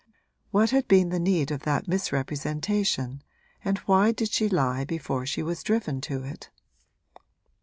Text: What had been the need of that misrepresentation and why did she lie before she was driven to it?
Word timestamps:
What 0.49 0.71
had 0.71 0.87
been 0.87 1.09
the 1.09 1.19
need 1.19 1.51
of 1.51 1.59
that 1.61 1.87
misrepresentation 1.87 3.21
and 3.63 3.77
why 3.85 4.11
did 4.11 4.31
she 4.31 4.49
lie 4.49 4.83
before 4.83 5.27
she 5.27 5.43
was 5.43 5.61
driven 5.61 6.01
to 6.01 6.23
it? 6.23 6.49